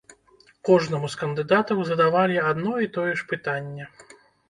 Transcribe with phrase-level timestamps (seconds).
[0.69, 3.93] Кожнаму з кандыдатаў задавалі адно і тое ж пытанне.